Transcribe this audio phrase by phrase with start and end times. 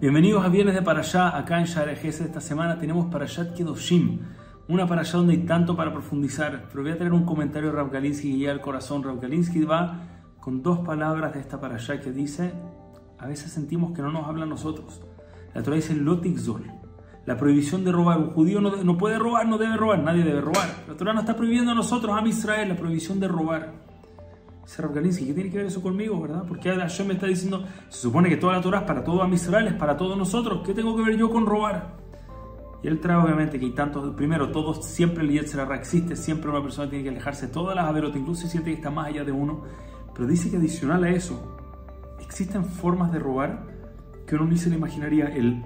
[0.00, 4.20] Bienvenidos a Viernes de Parashá, acá en Share Esta semana tenemos Parashat Kedoshim,
[4.68, 6.68] una Parashá donde hay tanto para profundizar.
[6.68, 9.02] Pero voy a traer un comentario de Rav Galinsky y al corazón.
[9.02, 9.98] Rav Galinsky va
[10.38, 12.52] con dos palabras de esta Parashá que dice:
[13.18, 15.02] A veces sentimos que no nos habla a nosotros.
[15.52, 16.62] La Torah dice Lotikzol,
[17.26, 18.18] la prohibición de robar.
[18.18, 20.68] Un judío no, no, puede robar, no debe robar, nadie debe robar.
[20.86, 23.72] La Torah no está prohibiendo a nosotros, a Israel, la prohibición de robar.
[24.68, 26.44] Dice Galinsky, ¿qué tiene que ver eso conmigo, verdad?
[26.46, 29.66] Porque Hashem me está diciendo, se supone que toda la Torah es para todos Israel,
[29.68, 31.96] es para todos nosotros, ¿qué tengo que ver yo con robar?
[32.82, 36.62] Y él trae obviamente que hay tantos, primero, todos, siempre el Yetzirah existe, siempre una
[36.62, 39.24] persona tiene que alejarse de todas las averotas, incluso si siente que está más allá
[39.24, 39.62] de uno,
[40.14, 41.56] pero dice que adicional a eso,
[42.20, 43.64] existen formas de robar
[44.26, 45.64] que uno ni se le imaginaría, el,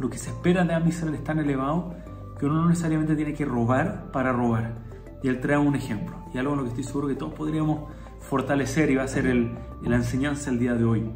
[0.00, 1.94] lo que se espera de Am Israel es tan elevado
[2.40, 4.85] que uno no necesariamente tiene que robar para robar.
[5.22, 7.90] Y él trae un ejemplo, y algo en lo que estoy seguro que todos podríamos
[8.20, 11.10] fortalecer y va a ser el, la enseñanza el día de hoy.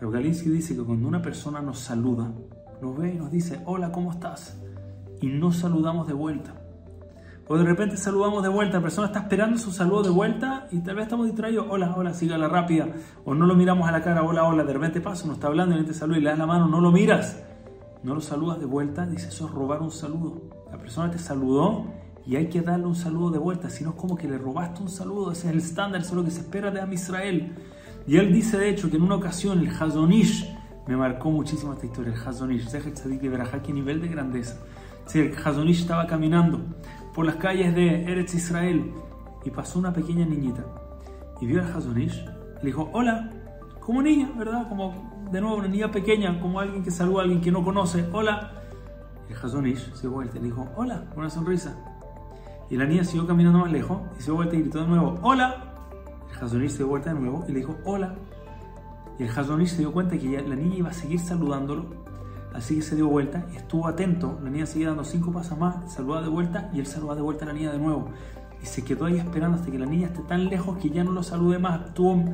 [0.00, 2.30] Galinsky dice que cuando una persona nos saluda,
[2.82, 4.60] nos ve y nos dice, hola, ¿cómo estás?
[5.20, 6.54] Y no saludamos de vuelta.
[7.48, 10.80] O de repente saludamos de vuelta, la persona está esperando su saludo de vuelta y
[10.80, 12.88] tal vez estamos distraídos, hola, hola, siga la rápida.
[13.24, 15.78] O no lo miramos a la cara, hola, hola, de repente pasa, nos está hablando
[15.78, 17.40] y te saluda y le das la mano, no lo miras.
[18.02, 20.42] No lo saludas de vuelta, dice eso es robar un saludo.
[20.70, 21.86] La persona te saludó
[22.26, 24.82] y hay que darle un saludo de vuelta, si no es como que le robaste
[24.82, 27.54] un saludo, ese es el estándar, eso es lo que se espera de Am Israel.
[28.06, 30.52] Y él dice de hecho que en una ocasión el Hazonish,
[30.88, 34.56] me marcó muchísimo esta historia, el Hazonish, Tzadik de Berajá, qué nivel de grandeza.
[35.06, 36.60] Sí, el Hazonish estaba caminando
[37.14, 38.92] por las calles de Eretz Israel
[39.44, 40.64] y pasó una pequeña niñita
[41.40, 43.30] y vio al Hazonish, le dijo, hola,
[43.78, 44.68] como niña, ¿verdad?
[44.68, 48.04] Como de nuevo una niña pequeña, como alguien que saluda a alguien que no conoce,
[48.12, 48.52] hola.
[49.28, 51.95] El Hazonish se vuelve y le dijo, hola, una sonrisa.
[52.68, 55.18] Y la niña siguió caminando más lejos y se dio vuelta y gritó de nuevo,
[55.22, 55.74] ¡Hola!
[56.30, 58.14] El Hazonish se dio vuelta de nuevo y le dijo, ¡Hola!
[59.18, 61.86] Y el Hazonish se dio cuenta que la niña iba a seguir saludándolo,
[62.52, 64.38] así que se dio vuelta y estuvo atento.
[64.42, 67.44] La niña seguía dando cinco pasos más, saludaba de vuelta y él saludaba de vuelta
[67.44, 68.10] a la niña de nuevo.
[68.62, 71.12] Y se quedó ahí esperando hasta que la niña esté tan lejos que ya no
[71.12, 71.86] lo salude más.
[71.86, 72.24] Estuvo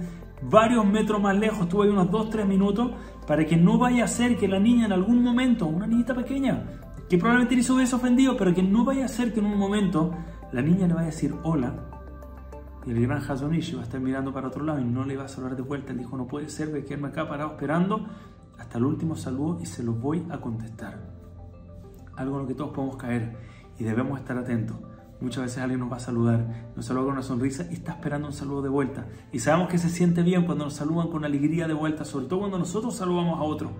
[0.50, 2.90] varios metros más lejos, estuvo ahí unos 2-3 minutos
[3.26, 6.64] para que no vaya a ser que la niña en algún momento, una niñita pequeña,
[7.12, 10.12] que probablemente le hubiese ofendido, pero que no vaya a ser que en un momento
[10.50, 11.74] la niña le vaya a decir hola
[12.86, 15.24] y el gran Hazonish va a estar mirando para otro lado y no le va
[15.24, 15.92] a saludar de vuelta.
[15.92, 18.06] Él dijo, no puede ser, voy a quedarme acá parado esperando
[18.58, 21.02] hasta el último saludo y se lo voy a contestar.
[22.16, 23.36] Algo en lo que todos podemos caer
[23.78, 24.78] y debemos estar atentos.
[25.20, 28.28] Muchas veces alguien nos va a saludar, nos saluda con una sonrisa y está esperando
[28.28, 29.06] un saludo de vuelta.
[29.32, 32.38] Y sabemos que se siente bien cuando nos saludan con alegría de vuelta, sobre todo
[32.38, 33.70] cuando nosotros saludamos a otro.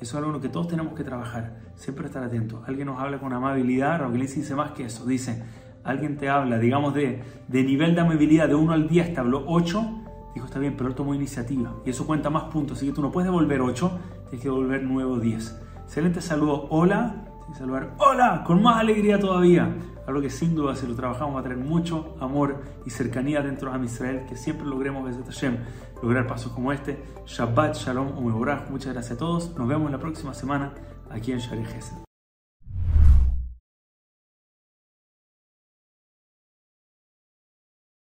[0.00, 1.58] Eso es algo en lo que todos tenemos que trabajar.
[1.74, 2.60] Siempre estar atentos.
[2.66, 5.04] Alguien nos habla con amabilidad, Roglic dice más que eso.
[5.04, 5.42] Dice,
[5.84, 9.44] alguien te habla, digamos, de, de nivel de amabilidad de 1 al 10, te habló
[9.46, 9.96] 8.
[10.34, 11.74] Dijo, está bien, pero él tomó iniciativa.
[11.84, 12.78] Y eso cuenta más puntos.
[12.78, 13.98] Así que tú no puedes devolver 8,
[14.30, 15.60] tienes que devolver 9 o 10.
[15.84, 17.26] Excelente saludo, hola.
[17.40, 19.74] Tienes que saludar, hola, con más alegría todavía.
[20.10, 23.70] Algo que sin duda, si lo trabajamos, va a tener mucho amor y cercanía dentro
[23.70, 25.58] de Israel, que siempre logremos, desde Hashem,
[26.02, 27.00] lograr pasos como este.
[27.26, 28.66] Shabbat, Shalom, Umeborah.
[28.70, 29.56] Muchas gracias a todos.
[29.56, 30.74] Nos vemos la próxima semana
[31.10, 31.64] aquí en Shari